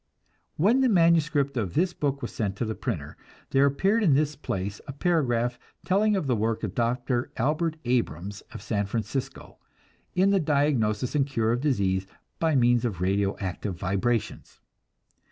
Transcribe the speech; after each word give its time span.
When 0.57 0.81
the 0.81 0.89
manuscript 0.89 1.55
of 1.57 1.75
this 1.75 1.93
book 1.93 2.23
was 2.23 2.31
sent 2.31 2.55
to 2.55 2.65
the 2.65 2.73
printer, 2.73 3.17
there 3.51 3.67
appeared 3.67 4.01
in 4.01 4.15
this 4.15 4.35
place 4.35 4.81
a 4.87 4.93
paragraph 4.93 5.59
telling 5.85 6.15
of 6.15 6.25
the 6.25 6.35
work 6.35 6.63
of 6.63 6.73
Dr. 6.73 7.31
Albert 7.37 7.75
Abrams 7.85 8.41
of 8.51 8.63
San 8.63 8.87
Francisco, 8.87 9.59
in 10.15 10.31
the 10.31 10.39
diagnosis 10.39 11.13
and 11.13 11.27
cure 11.27 11.51
of 11.51 11.61
disease 11.61 12.07
by 12.39 12.55
means 12.55 12.83
of 12.83 12.99
radio 12.99 13.37
active 13.37 13.75
vibrations. 13.77 14.59